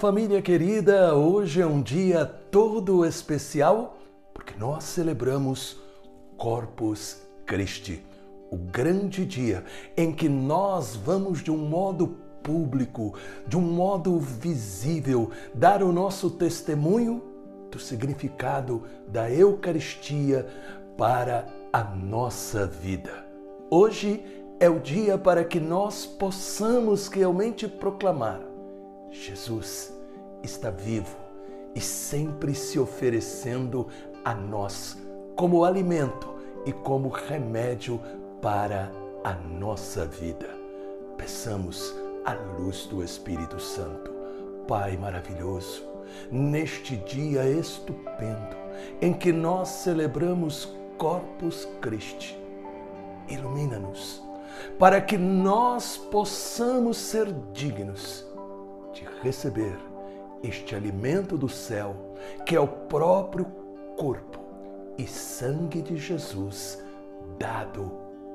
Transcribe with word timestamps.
família 0.00 0.40
querida! 0.40 1.14
Hoje 1.14 1.60
é 1.60 1.66
um 1.66 1.82
dia 1.82 2.24
todo 2.24 3.04
especial 3.04 3.98
porque 4.32 4.54
nós 4.58 4.84
celebramos 4.84 5.78
Corpus 6.38 7.20
Christi, 7.44 8.02
o 8.50 8.56
grande 8.56 9.26
dia 9.26 9.62
em 9.98 10.10
que 10.10 10.26
nós 10.26 10.96
vamos 10.96 11.42
de 11.42 11.50
um 11.50 11.58
modo 11.58 12.16
público, 12.42 13.12
de 13.46 13.58
um 13.58 13.60
modo 13.60 14.18
visível, 14.18 15.32
dar 15.52 15.82
o 15.82 15.92
nosso 15.92 16.30
testemunho 16.30 17.22
do 17.70 17.78
significado 17.78 18.84
da 19.06 19.30
Eucaristia 19.30 20.46
para 20.96 21.46
a 21.70 21.84
nossa 21.84 22.66
vida. 22.66 23.26
Hoje 23.70 24.24
é 24.58 24.70
o 24.70 24.80
dia 24.80 25.18
para 25.18 25.44
que 25.44 25.60
nós 25.60 26.06
possamos 26.06 27.08
realmente 27.08 27.68
proclamar: 27.68 28.40
Jesus 29.10 29.92
está 30.42 30.70
vivo 30.70 31.16
e 31.74 31.80
sempre 31.80 32.54
se 32.54 32.78
oferecendo 32.78 33.88
a 34.24 34.34
nós 34.34 34.96
como 35.36 35.64
alimento 35.64 36.34
e 36.64 36.72
como 36.72 37.08
remédio 37.08 38.00
para 38.40 38.90
a 39.24 39.34
nossa 39.34 40.06
vida. 40.06 40.48
Peçamos 41.16 41.94
a 42.24 42.34
luz 42.34 42.86
do 42.86 43.02
Espírito 43.02 43.58
Santo. 43.60 44.10
Pai 44.68 44.96
maravilhoso, 44.96 45.82
neste 46.30 46.96
dia 46.96 47.44
estupendo 47.44 48.56
em 49.00 49.12
que 49.12 49.32
nós 49.32 49.68
celebramos 49.68 50.72
Corpus 50.96 51.66
Christi, 51.80 52.38
ilumina-nos 53.28 54.22
para 54.78 55.00
que 55.00 55.16
nós 55.16 55.96
possamos 55.96 56.96
ser 56.96 57.32
dignos 57.52 58.26
de 58.92 59.06
receber 59.22 59.78
este 60.42 60.74
alimento 60.74 61.36
do 61.36 61.48
céu, 61.48 61.94
que 62.46 62.56
é 62.56 62.60
o 62.60 62.66
próprio 62.66 63.46
corpo 63.96 64.40
e 64.96 65.06
sangue 65.06 65.82
de 65.82 65.96
Jesus 65.96 66.82
dado 67.38 67.90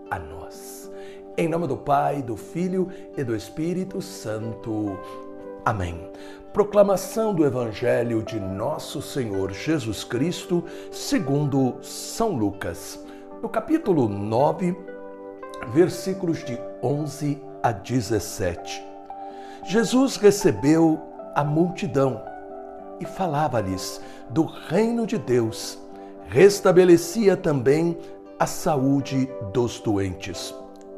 a 0.10 0.20
nós. 0.20 0.92
Em 1.38 1.48
nome 1.48 1.68
do 1.68 1.78
Pai, 1.78 2.22
do 2.22 2.38
Filho 2.38 2.90
e 3.18 3.24
do 3.24 3.36
Espírito 3.36 4.02
Santo. 4.02 4.98
Amém. 5.66 6.10
Proclamação 6.54 7.34
do 7.34 7.46
Evangelho 7.46 8.24
de 8.24 8.40
Nosso 8.40 9.02
Senhor 9.02 9.52
Jesus 9.52 10.04
Cristo, 10.04 10.64
segundo 10.92 11.76
São 11.82 12.32
Lucas. 12.38 13.04
No 13.42 13.50
capítulo 13.50 14.08
9, 14.08 14.78
versículos 15.74 16.44
de 16.46 16.58
11 16.82 17.42
a 17.62 17.72
17. 17.72 18.95
Jesus 19.68 20.16
recebeu 20.18 21.02
a 21.34 21.44
multidão 21.44 22.22
e 23.00 23.06
falava-lhes 23.06 24.00
do 24.30 24.44
reino 24.44 25.08
de 25.08 25.18
Deus. 25.18 25.80
Restabelecia 26.28 27.36
também 27.36 27.98
a 28.38 28.46
saúde 28.46 29.28
dos 29.52 29.80
doentes. 29.80 30.54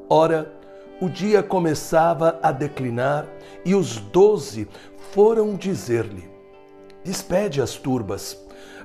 Ora, 0.09 0.51
o 0.99 1.07
dia 1.07 1.41
começava 1.41 2.39
a 2.43 2.51
declinar 2.51 3.25
e 3.63 3.73
os 3.73 3.97
doze 3.97 4.67
foram 5.11 5.55
dizer-lhe: 5.55 6.29
Despede 7.05 7.61
as 7.61 7.75
turbas, 7.75 8.37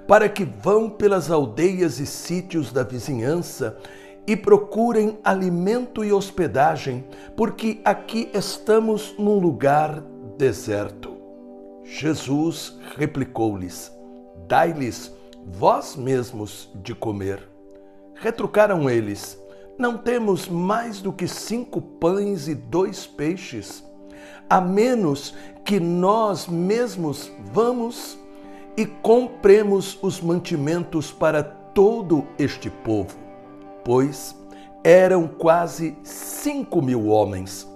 para 0.06 0.28
que 0.28 0.44
vão 0.44 0.88
pelas 0.88 1.28
aldeias 1.28 1.98
e 1.98 2.06
sítios 2.06 2.70
da 2.70 2.84
vizinhança 2.84 3.76
e 4.26 4.36
procurem 4.36 5.18
alimento 5.24 6.04
e 6.04 6.12
hospedagem, 6.12 7.04
porque 7.36 7.80
aqui 7.84 8.30
estamos 8.32 9.14
num 9.18 9.38
lugar 9.38 10.00
deserto. 10.38 11.16
Jesus 11.84 12.78
replicou-lhes: 12.96 13.92
Dai-lhes 14.46 15.12
vós 15.44 15.96
mesmos 15.96 16.70
de 16.76 16.94
comer. 16.94 17.48
Retrucaram 18.14 18.88
eles: 18.88 19.38
Não 19.76 19.98
temos 19.98 20.48
mais 20.48 21.00
do 21.00 21.12
que 21.12 21.26
cinco 21.26 21.80
pães 21.82 22.46
e 22.46 22.54
dois 22.54 23.06
peixes, 23.06 23.84
a 24.48 24.60
menos 24.60 25.34
que 25.64 25.80
nós 25.80 26.46
mesmos 26.46 27.30
vamos 27.52 28.16
e 28.76 28.86
compremos 28.86 29.98
os 30.00 30.20
mantimentos 30.20 31.10
para 31.10 31.42
todo 31.42 32.26
este 32.38 32.70
povo 32.70 33.21
pois 33.84 34.36
eram 34.84 35.28
quase 35.28 35.96
cinco 36.02 36.82
mil 36.82 37.08
homens. 37.08 37.68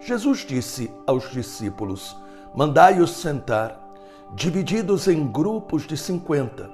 Jesus 0.00 0.44
disse 0.46 0.90
aos 1.06 1.30
discípulos: 1.30 2.16
Mandai-os 2.54 3.10
sentar, 3.10 3.80
divididos 4.34 5.08
em 5.08 5.26
grupos 5.26 5.86
de 5.86 5.96
cinquenta. 5.96 6.70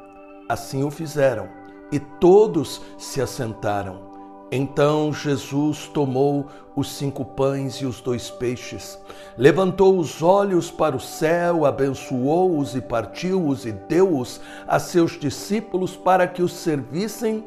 Assim 0.48 0.82
o 0.82 0.90
fizeram, 0.90 1.48
e 1.92 1.98
todos 1.98 2.82
se 2.98 3.22
assentaram. 3.22 4.10
Então 4.52 5.12
Jesus 5.12 5.86
tomou 5.86 6.46
os 6.74 6.90
cinco 6.90 7.24
pães 7.24 7.76
e 7.76 7.86
os 7.86 8.00
dois 8.00 8.30
peixes, 8.30 8.98
levantou 9.38 9.96
os 9.96 10.22
olhos 10.22 10.70
para 10.70 10.96
o 10.96 11.00
céu, 11.00 11.64
abençoou-os 11.64 12.74
e 12.74 12.80
partiu-os 12.80 13.64
e 13.64 13.70
deu-os 13.70 14.40
a 14.66 14.80
seus 14.80 15.12
discípulos 15.12 15.96
para 15.96 16.26
que 16.26 16.42
os 16.42 16.52
servissem 16.52 17.44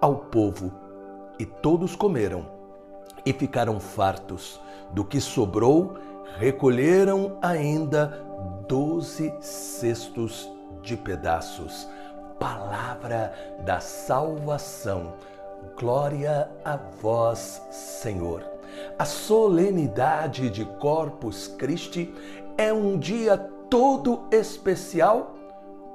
ao 0.00 0.16
povo. 0.16 0.72
E 1.38 1.44
todos 1.44 1.94
comeram 1.94 2.46
e 3.24 3.32
ficaram 3.32 3.78
fartos. 3.78 4.60
Do 4.92 5.04
que 5.04 5.20
sobrou, 5.20 5.94
recolheram 6.36 7.38
ainda 7.40 8.24
doze 8.66 9.32
cestos 9.40 10.50
de 10.82 10.96
pedaços. 10.96 11.88
Palavra 12.38 13.32
da 13.64 13.80
salvação. 13.80 15.14
Glória 15.78 16.50
a 16.64 16.76
vós, 16.76 17.62
Senhor. 17.70 18.44
A 18.98 19.04
solenidade 19.04 20.48
de 20.48 20.64
Corpus 20.64 21.48
Christi 21.48 22.14
é 22.56 22.72
um 22.72 22.98
dia 22.98 23.36
todo 23.68 24.22
especial 24.30 25.34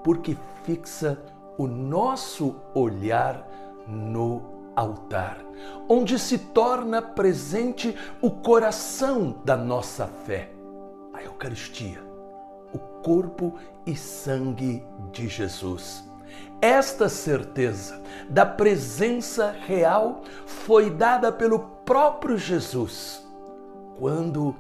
porque 0.04 0.38
fixa 0.64 1.18
o 1.58 1.68
nosso 1.68 2.56
olhar 2.74 3.48
no 3.88 4.72
altar, 4.76 5.38
onde 5.88 6.20
se 6.20 6.38
torna 6.38 7.02
presente 7.02 7.96
o 8.22 8.30
coração 8.30 9.36
da 9.46 9.56
nossa 9.56 10.08
fé, 10.08 10.52
a 11.14 11.24
Eucaristia, 11.24 12.04
o 12.74 12.80
corpo 13.02 13.56
e 13.86 13.96
sangue 13.96 14.84
de 15.12 15.28
Jesus. 15.28 16.04
Esta 16.62 17.08
certeza 17.08 18.02
da 18.30 18.46
presença 18.46 19.52
real 19.52 20.22
foi 20.46 20.90
dada 20.90 21.32
pelo 21.32 21.60
próprio 21.86 22.38
Jesus, 22.38 23.26
quando, 23.98 24.56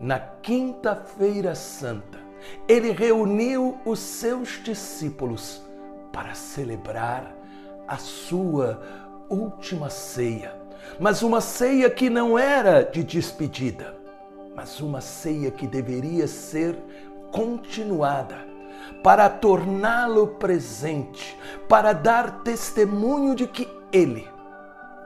na 0.00 0.18
Quinta-feira 0.18 1.54
Santa, 1.54 2.18
ele 2.66 2.90
reuniu 2.90 3.78
os 3.84 4.00
seus 4.00 4.60
discípulos 4.64 5.62
para 6.12 6.34
celebrar 6.34 7.41
a 7.92 7.98
sua 7.98 8.80
última 9.28 9.90
ceia. 9.90 10.54
Mas 10.98 11.22
uma 11.22 11.42
ceia 11.42 11.90
que 11.90 12.08
não 12.08 12.38
era 12.38 12.82
de 12.82 13.04
despedida, 13.04 13.94
mas 14.56 14.80
uma 14.80 15.02
ceia 15.02 15.50
que 15.50 15.66
deveria 15.66 16.26
ser 16.26 16.74
continuada 17.30 18.46
para 19.04 19.28
torná-lo 19.28 20.26
presente, 20.26 21.38
para 21.68 21.92
dar 21.92 22.42
testemunho 22.42 23.34
de 23.34 23.46
que 23.46 23.68
ele 23.92 24.26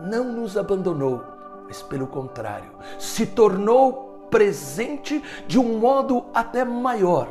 não 0.00 0.30
nos 0.30 0.56
abandonou, 0.56 1.24
mas 1.66 1.82
pelo 1.82 2.06
contrário, 2.06 2.70
se 3.00 3.26
tornou 3.26 4.28
presente 4.30 5.20
de 5.48 5.58
um 5.58 5.80
modo 5.80 6.26
até 6.32 6.64
maior 6.64 7.26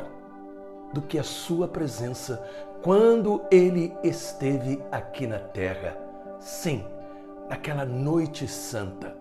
do 0.92 1.00
que 1.00 1.18
a 1.18 1.24
sua 1.24 1.66
presença 1.66 2.42
quando 2.86 3.42
ele 3.50 3.92
esteve 4.04 4.80
aqui 4.92 5.26
na 5.26 5.40
terra. 5.40 5.98
Sim, 6.38 6.84
naquela 7.48 7.84
noite 7.84 8.46
santa. 8.46 9.18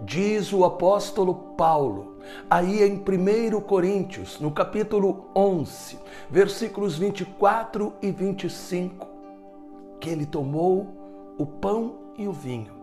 Diz 0.00 0.50
o 0.50 0.64
apóstolo 0.64 1.34
Paulo, 1.54 2.16
aí 2.48 2.82
em 2.82 2.94
1 2.94 3.60
Coríntios, 3.60 4.40
no 4.40 4.50
capítulo 4.50 5.26
11, 5.36 5.98
versículos 6.30 6.96
24 6.96 7.92
e 8.00 8.10
25, 8.10 9.06
que 10.00 10.08
ele 10.08 10.24
tomou 10.24 10.88
o 11.36 11.44
pão 11.44 11.98
e 12.16 12.26
o 12.26 12.32
vinho 12.32 12.80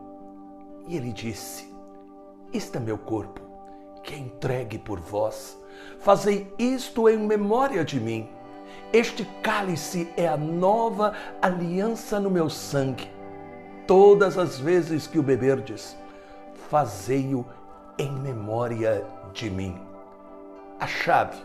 e 0.88 0.96
ele 0.96 1.12
disse: 1.12 1.74
Isto 2.54 2.78
é 2.78 2.80
meu 2.80 3.00
corpo, 3.00 3.42
que 4.04 4.14
é 4.14 4.18
entregue 4.20 4.78
por 4.78 5.00
vós. 5.00 5.60
Fazei 5.98 6.54
isto 6.60 7.10
em 7.10 7.18
memória 7.18 7.84
de 7.84 8.00
mim. 8.00 8.30
Este 8.92 9.26
cálice 9.42 10.12
é 10.18 10.28
a 10.28 10.38
nova 10.38 11.14
aliança 11.42 12.20
no 12.20 12.30
meu 12.30 12.50
sangue. 12.50 13.10
Todas 13.86 14.38
as 14.38 14.60
vezes 14.60 15.08
que 15.08 15.20
o 15.20 15.24
beberdes, 15.24 15.98
fazei-o 16.70 17.46
em 17.98 18.12
memória 18.12 19.06
de 19.34 19.50
mim. 19.50 19.80
A 20.80 20.88
chave 20.88 21.38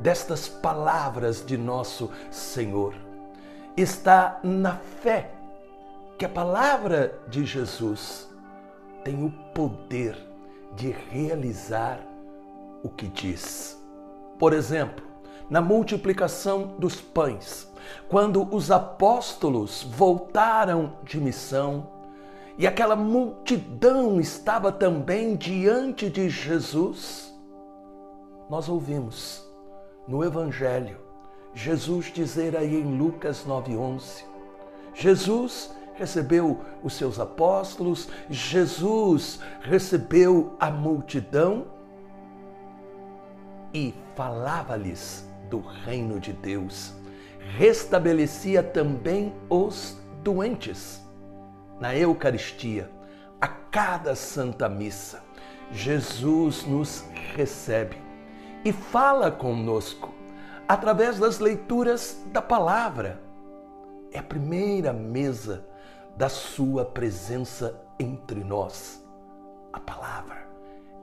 destas 0.00 0.48
palavras 0.48 1.44
de 1.44 1.56
nosso 1.56 2.10
Senhor. 2.30 2.94
Está 3.76 4.38
na 4.42 4.76
fé 4.76 5.30
que 6.18 6.24
a 6.24 6.28
palavra 6.28 7.18
de 7.28 7.44
Jesus 7.44 8.28
tem 9.02 9.24
o 9.24 9.30
poder 9.52 10.16
de 10.74 10.90
realizar 10.90 12.00
o 12.82 12.88
que 12.88 13.08
diz. 13.08 13.80
Por 14.38 14.52
exemplo, 14.52 15.04
na 15.48 15.60
multiplicação 15.60 16.74
dos 16.78 17.00
pães, 17.00 17.70
quando 18.08 18.42
os 18.54 18.70
apóstolos 18.70 19.82
voltaram 19.82 20.94
de 21.02 21.20
missão 21.20 21.88
e 22.56 22.66
aquela 22.66 22.96
multidão 22.96 24.20
estava 24.20 24.70
também 24.70 25.36
diante 25.36 26.08
de 26.08 26.28
Jesus, 26.28 27.34
nós 28.48 28.68
ouvimos 28.68 29.44
no 30.06 30.24
Evangelho 30.24 31.04
Jesus 31.54 32.12
dizer 32.12 32.56
aí 32.56 32.74
em 32.74 32.98
Lucas 32.98 33.44
9,11: 33.46 34.24
Jesus 34.92 35.74
recebeu 35.94 36.60
os 36.82 36.94
seus 36.94 37.20
apóstolos, 37.20 38.08
Jesus 38.28 39.38
recebeu 39.60 40.56
a 40.58 40.70
multidão 40.70 41.66
e 43.72 43.94
falava-lhes 44.14 45.28
do 45.54 45.60
reino 45.60 46.18
de 46.18 46.32
Deus. 46.32 46.92
Restabelecia 47.56 48.60
também 48.60 49.32
os 49.48 49.96
doentes. 50.24 51.00
Na 51.78 51.94
Eucaristia, 51.94 52.90
a 53.40 53.46
cada 53.46 54.16
Santa 54.16 54.68
Missa, 54.68 55.22
Jesus 55.70 56.66
nos 56.66 57.04
recebe 57.36 57.96
e 58.64 58.72
fala 58.72 59.30
conosco 59.30 60.12
através 60.66 61.20
das 61.20 61.38
leituras 61.38 62.20
da 62.32 62.42
palavra. 62.42 63.20
É 64.10 64.18
a 64.18 64.24
primeira 64.24 64.92
mesa 64.92 65.64
da 66.16 66.28
Sua 66.28 66.84
presença 66.84 67.80
entre 67.96 68.42
nós. 68.42 69.04
A 69.72 69.78
palavra 69.78 70.48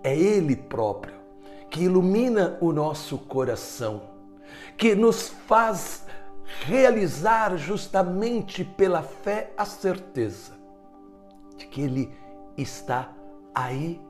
é 0.04 0.14
Ele 0.14 0.58
próprio 0.58 1.22
que 1.70 1.84
ilumina 1.84 2.58
o 2.60 2.74
nosso 2.74 3.18
coração, 3.18 4.11
que 4.78 4.96
nos 4.96 5.30
faz 5.30 6.06
realizar 6.66 7.58
justamente 7.58 8.64
pela 8.64 9.02
fé 9.02 9.52
a 9.58 9.66
certeza 9.66 10.54
de 11.58 11.66
que 11.66 11.82
Ele 11.82 12.12
está 12.58 13.10
aí 13.54 14.02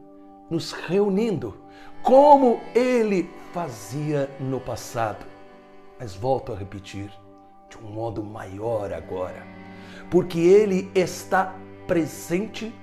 nos 0.49 0.71
reunindo, 0.71 1.57
como 2.01 2.59
Ele 2.75 3.29
fazia 3.53 4.29
no 4.39 4.59
passado. 4.59 5.25
Mas 5.99 6.15
volto 6.15 6.51
a 6.51 6.55
repetir, 6.55 7.11
de 7.69 7.77
um 7.77 7.91
modo 7.91 8.23
maior 8.23 8.91
agora, 8.91 9.45
porque 10.09 10.39
Ele 10.39 10.91
está 10.95 11.55
presente 11.87 12.73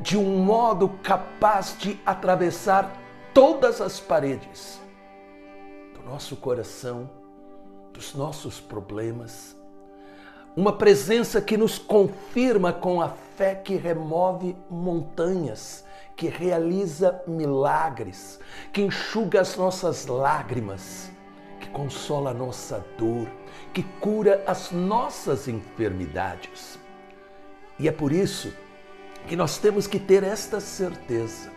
de 0.00 0.16
um 0.16 0.38
modo 0.38 0.88
capaz 1.02 1.76
de 1.78 2.00
atravessar 2.04 2.92
todas 3.32 3.80
as 3.80 4.00
paredes 4.00 4.80
nosso 6.06 6.36
coração, 6.36 7.10
dos 7.92 8.14
nossos 8.14 8.60
problemas. 8.60 9.56
Uma 10.54 10.72
presença 10.72 11.40
que 11.42 11.56
nos 11.56 11.78
confirma 11.78 12.72
com 12.72 13.02
a 13.02 13.08
fé 13.08 13.56
que 13.56 13.76
remove 13.76 14.56
montanhas, 14.70 15.84
que 16.16 16.28
realiza 16.28 17.22
milagres, 17.26 18.38
que 18.72 18.80
enxuga 18.80 19.40
as 19.40 19.56
nossas 19.56 20.06
lágrimas, 20.06 21.10
que 21.60 21.68
consola 21.68 22.30
a 22.30 22.34
nossa 22.34 22.82
dor, 22.96 23.28
que 23.74 23.82
cura 24.00 24.42
as 24.46 24.70
nossas 24.70 25.48
enfermidades. 25.48 26.78
E 27.78 27.88
é 27.88 27.92
por 27.92 28.12
isso 28.12 28.52
que 29.26 29.36
nós 29.36 29.58
temos 29.58 29.86
que 29.86 29.98
ter 29.98 30.22
esta 30.22 30.60
certeza 30.60 31.56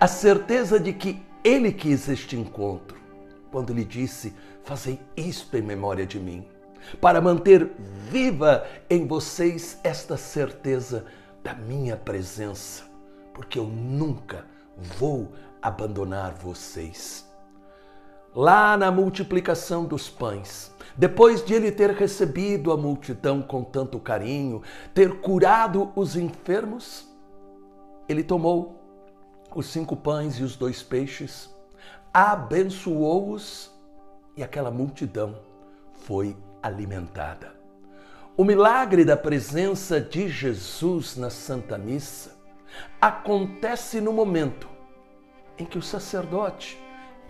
a 0.00 0.06
certeza 0.06 0.78
de 0.78 0.92
que 0.92 1.20
ele 1.42 1.72
quis 1.72 2.08
este 2.08 2.36
encontro, 2.36 2.97
quando 3.50 3.72
lhe 3.72 3.84
disse: 3.84 4.34
Fazei 4.64 5.00
isto 5.16 5.56
em 5.56 5.62
memória 5.62 6.06
de 6.06 6.18
mim, 6.18 6.46
para 7.00 7.20
manter 7.20 7.70
viva 8.10 8.66
em 8.88 9.06
vocês 9.06 9.78
esta 9.82 10.16
certeza 10.16 11.06
da 11.42 11.54
minha 11.54 11.96
presença, 11.96 12.84
porque 13.32 13.58
eu 13.58 13.64
nunca 13.64 14.44
vou 14.76 15.32
abandonar 15.62 16.34
vocês. 16.34 17.26
Lá 18.34 18.76
na 18.76 18.90
multiplicação 18.90 19.84
dos 19.84 20.08
pães, 20.08 20.72
depois 20.96 21.44
de 21.44 21.54
ele 21.54 21.72
ter 21.72 21.90
recebido 21.90 22.70
a 22.70 22.76
multidão 22.76 23.40
com 23.40 23.64
tanto 23.64 23.98
carinho, 23.98 24.62
ter 24.94 25.20
curado 25.20 25.90
os 25.96 26.14
enfermos, 26.14 27.08
ele 28.08 28.22
tomou 28.22 28.78
os 29.54 29.66
cinco 29.66 29.96
pães 29.96 30.38
e 30.38 30.42
os 30.42 30.56
dois 30.56 30.82
peixes, 30.82 31.50
abençoou-os 32.18 33.70
e 34.36 34.42
aquela 34.42 34.72
multidão 34.72 35.38
foi 35.94 36.36
alimentada. 36.60 37.52
O 38.36 38.42
milagre 38.42 39.04
da 39.04 39.16
presença 39.16 40.00
de 40.00 40.28
Jesus 40.28 41.16
na 41.16 41.30
Santa 41.30 41.78
Missa 41.78 42.36
acontece 43.00 44.00
no 44.00 44.12
momento 44.12 44.68
em 45.56 45.64
que 45.64 45.78
o 45.78 45.82
sacerdote 45.82 46.76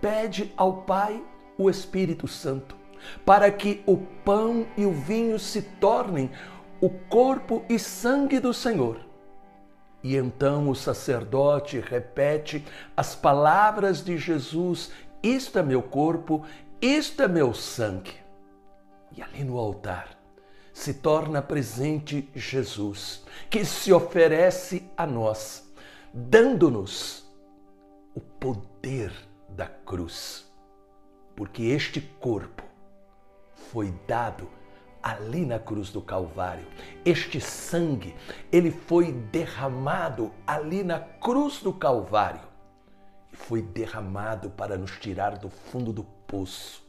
pede 0.01 0.51
ao 0.57 0.81
Pai 0.81 1.23
o 1.55 1.69
Espírito 1.69 2.27
Santo 2.27 2.75
para 3.23 3.51
que 3.51 3.83
o 3.85 3.95
pão 4.25 4.65
e 4.75 4.87
o 4.87 4.91
vinho 4.91 5.37
se 5.37 5.61
tornem 5.61 6.31
o 6.81 6.89
corpo 6.89 7.63
e 7.69 7.77
sangue 7.77 8.39
do 8.39 8.55
Senhor 8.55 9.08
e 10.03 10.15
então 10.15 10.69
o 10.69 10.75
sacerdote 10.75 11.79
repete 11.79 12.65
as 12.95 13.15
palavras 13.15 14.03
de 14.03 14.17
Jesus: 14.17 14.91
Isto 15.21 15.59
é 15.59 15.63
meu 15.63 15.81
corpo, 15.81 16.45
isto 16.81 17.21
é 17.21 17.27
meu 17.27 17.53
sangue. 17.53 18.15
E 19.15 19.21
ali 19.21 19.43
no 19.43 19.57
altar 19.57 20.17
se 20.71 20.93
torna 20.93 21.41
presente 21.41 22.29
Jesus, 22.33 23.25
que 23.49 23.65
se 23.65 23.91
oferece 23.91 24.89
a 24.95 25.05
nós, 25.05 25.69
dando-nos 26.13 27.29
o 28.15 28.21
poder 28.21 29.11
da 29.49 29.67
cruz. 29.67 30.49
Porque 31.35 31.63
este 31.63 31.99
corpo 31.99 32.63
foi 33.71 33.93
dado 34.07 34.49
ali 35.01 35.45
na 35.45 35.59
cruz 35.59 35.89
do 35.89 36.01
Calvário. 36.01 36.65
Este 37.03 37.39
sangue, 37.39 38.15
ele 38.51 38.71
foi 38.71 39.11
derramado 39.11 40.31
ali 40.45 40.83
na 40.83 40.99
cruz 40.99 41.61
do 41.61 41.73
Calvário. 41.73 42.41
E 43.31 43.35
foi 43.35 43.61
derramado 43.61 44.49
para 44.49 44.77
nos 44.77 44.97
tirar 44.97 45.37
do 45.37 45.49
fundo 45.49 45.93
do 45.93 46.03
poço, 46.03 46.83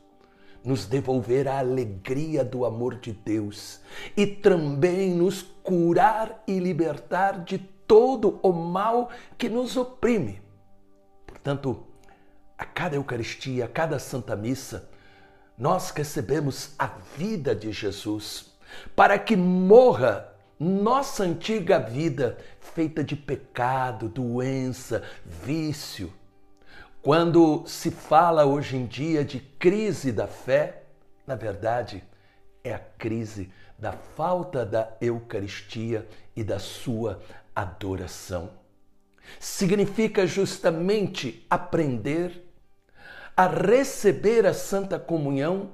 nos 0.65 0.87
devolver 0.87 1.49
a 1.49 1.59
alegria 1.59 2.45
do 2.45 2.65
amor 2.65 2.97
de 2.97 3.13
Deus 3.13 3.81
e 4.17 4.27
também 4.27 5.15
nos 5.15 5.43
curar 5.63 6.43
e 6.47 6.59
libertar 6.59 7.45
de 7.45 7.59
todo 7.59 8.39
o 8.43 8.53
mal 8.53 9.11
que 9.37 9.49
nos 9.49 9.77
oprime. 9.77 10.41
Portanto, 11.27 11.87
a 12.57 12.65
cada 12.65 12.97
Eucaristia, 12.97 13.65
a 13.65 13.69
cada 13.69 13.99
Santa 13.99 14.37
Missa, 14.37 14.89
nós 15.61 15.91
recebemos 15.91 16.71
a 16.79 16.87
vida 17.19 17.55
de 17.55 17.71
Jesus 17.71 18.47
para 18.97 19.19
que 19.19 19.37
morra 19.37 20.27
nossa 20.59 21.23
antiga 21.23 21.79
vida 21.79 22.39
feita 22.59 23.05
de 23.05 23.15
pecado, 23.15 24.09
doença, 24.09 25.03
vício. 25.45 26.11
Quando 27.03 27.63
se 27.67 27.91
fala 27.91 28.47
hoje 28.47 28.77
em 28.77 28.87
dia 28.87 29.23
de 29.23 29.39
crise 29.39 30.11
da 30.11 30.27
fé, 30.27 30.85
na 31.27 31.35
verdade, 31.35 32.03
é 32.65 32.73
a 32.73 32.79
crise 32.79 33.53
da 33.79 33.93
falta 33.93 34.65
da 34.65 34.97
Eucaristia 34.99 36.09
e 36.35 36.43
da 36.43 36.59
sua 36.59 37.21
adoração. 37.55 38.51
Significa 39.39 40.27
justamente 40.27 41.47
aprender 41.51 42.50
a 43.41 43.47
receber 43.47 44.45
a 44.45 44.53
Santa 44.53 44.99
Comunhão 44.99 45.73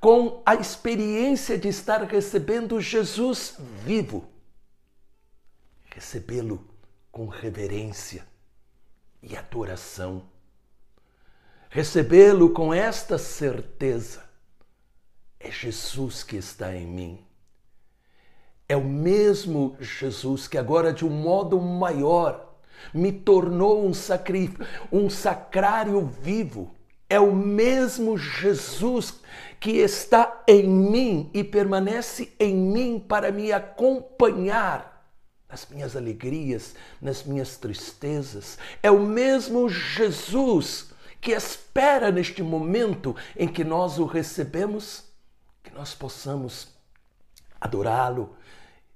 com 0.00 0.42
a 0.46 0.54
experiência 0.54 1.58
de 1.58 1.68
estar 1.68 2.02
recebendo 2.04 2.80
Jesus 2.80 3.56
vivo. 3.84 4.26
Recebê-lo 5.94 6.66
com 7.12 7.26
reverência 7.26 8.26
e 9.22 9.36
adoração. 9.36 10.22
Recebê-lo 11.68 12.48
com 12.54 12.72
esta 12.72 13.18
certeza: 13.18 14.24
é 15.38 15.50
Jesus 15.50 16.22
que 16.22 16.36
está 16.36 16.74
em 16.74 16.86
mim. 16.86 17.26
É 18.66 18.74
o 18.74 18.84
mesmo 18.84 19.76
Jesus 19.78 20.48
que 20.48 20.56
agora, 20.56 20.94
de 20.94 21.04
um 21.04 21.10
modo 21.10 21.60
maior, 21.60 22.49
me 22.92 23.12
tornou 23.12 23.86
um, 23.86 23.94
sacri... 23.94 24.52
um 24.90 25.08
sacrário 25.08 26.04
vivo 26.22 26.74
é 27.10 27.18
o 27.18 27.34
mesmo 27.34 28.16
Jesus 28.16 29.20
que 29.58 29.72
está 29.78 30.44
em 30.46 30.68
mim 30.68 31.28
e 31.34 31.42
permanece 31.42 32.32
em 32.38 32.54
mim 32.54 33.04
para 33.06 33.32
me 33.32 33.52
acompanhar 33.52 35.04
nas 35.48 35.66
minhas 35.66 35.96
alegrias, 35.96 36.76
nas 37.02 37.24
minhas 37.24 37.56
tristezas. 37.56 38.56
É 38.80 38.88
o 38.88 39.00
mesmo 39.00 39.68
Jesus 39.68 40.92
que 41.20 41.32
espera 41.32 42.12
neste 42.12 42.44
momento 42.44 43.16
em 43.36 43.48
que 43.48 43.64
nós 43.64 43.98
o 43.98 44.06
recebemos, 44.06 45.04
que 45.64 45.74
nós 45.74 45.92
possamos 45.92 46.68
adorá-lo, 47.60 48.36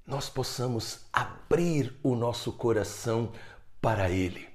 nós 0.07 0.29
possamos 0.31 1.01
abrir 1.13 1.93
o 2.03 2.15
nosso 2.15 2.53
coração 2.53 3.33
para 3.85 4.09
Ele. 4.09 4.49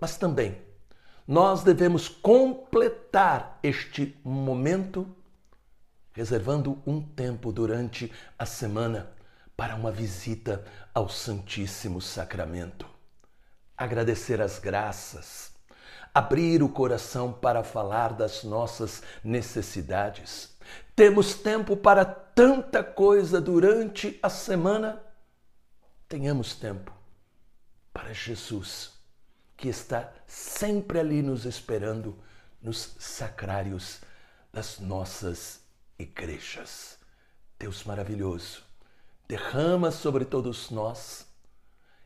Mas 0.00 0.16
também 0.16 0.60
nós 1.24 1.62
devemos 1.62 2.08
completar 2.08 3.60
este 3.62 4.18
momento 4.24 5.06
reservando 6.12 6.82
um 6.84 7.00
tempo 7.00 7.52
durante 7.52 8.12
a 8.36 8.44
semana 8.44 9.12
para 9.56 9.76
uma 9.76 9.92
visita 9.92 10.64
ao 10.92 11.08
Santíssimo 11.08 12.00
Sacramento. 12.00 12.86
Agradecer 13.76 14.40
as 14.40 14.58
graças, 14.58 15.52
abrir 16.12 16.60
o 16.60 16.68
coração 16.68 17.32
para 17.32 17.62
falar 17.62 18.14
das 18.14 18.42
nossas 18.42 19.00
necessidades. 19.22 20.56
Temos 20.96 21.34
tempo 21.34 21.76
para 21.76 22.04
tanta 22.04 22.82
coisa 22.82 23.40
durante 23.40 24.18
a 24.20 24.28
semana. 24.28 25.00
Tenhamos 26.08 26.56
tempo 26.56 26.99
para 27.92 28.12
Jesus, 28.12 28.92
que 29.56 29.68
está 29.68 30.12
sempre 30.26 30.98
ali 30.98 31.22
nos 31.22 31.44
esperando 31.44 32.18
nos 32.62 32.94
sacrários 32.98 34.00
das 34.52 34.78
nossas 34.78 35.60
igrejas. 35.98 36.98
Deus 37.58 37.84
maravilhoso, 37.84 38.62
derrama 39.28 39.90
sobre 39.90 40.24
todos 40.24 40.70
nós 40.70 41.26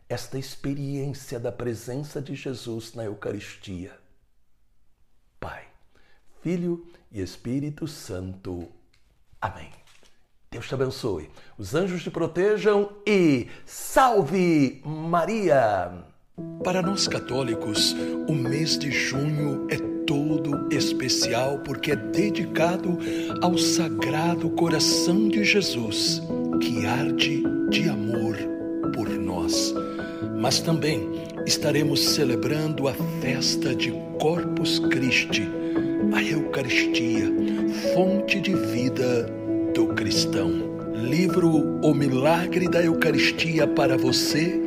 esta 0.09 0.39
experiência 0.39 1.41
da 1.41 1.51
presença 1.51 2.21
de 2.21 2.35
Jesus 2.35 2.93
na 2.95 3.05
Eucaristia. 3.05 3.99
Pai, 5.41 5.67
Filho 6.43 6.87
e 7.11 7.21
Espírito 7.21 7.87
Santo. 7.87 8.71
Amém. 9.41 9.84
Deus 10.55 10.69
te 10.69 10.75
abençoe, 10.75 11.29
os 11.59 11.75
anjos 11.75 12.05
te 12.05 12.13
protejam 12.13 12.89
e 13.05 13.49
salve 13.67 14.81
Maria! 14.85 15.91
Para 16.63 16.81
nós 16.81 17.09
católicos, 17.09 17.93
o 18.29 18.33
mês 18.33 18.79
de 18.79 18.89
junho 18.89 19.67
é 19.69 19.77
todo 20.07 20.73
especial 20.73 21.59
porque 21.65 21.91
é 21.91 21.97
dedicado 21.97 22.97
ao 23.43 23.59
Sagrado 23.59 24.49
Coração 24.51 25.29
de 25.29 25.43
Jesus, 25.43 26.23
que 26.61 26.87
arde 26.87 27.43
de 27.71 27.89
amor 27.89 28.37
por 28.95 29.09
nós. 29.09 29.75
Mas 30.41 30.61
também 30.61 31.11
estaremos 31.47 32.11
celebrando 32.11 32.87
a 32.87 32.95
festa 33.21 33.75
de 33.75 33.91
Corpus 34.21 34.79
Christi, 34.79 35.49
a 36.15 36.23
Eucaristia, 36.23 37.27
fonte 37.93 38.41
de 38.41 38.55
vida 38.55 39.44
do 39.75 39.89
cristão. 39.89 40.53
Livro 40.95 41.51
O 41.83 41.93
Milagre 41.93 42.69
da 42.69 42.83
Eucaristia 42.83 43.67
para 43.67 43.99
você, 43.99 44.61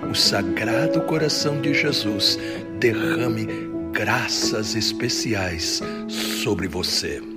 o 0.09 0.15
Sagrado 0.15 1.01
Coração 1.03 1.61
de 1.61 1.73
Jesus 1.73 2.37
derrame 2.79 3.70
graças 4.01 4.73
especiais 4.75 5.79
sobre 6.09 6.67
você. 6.67 7.30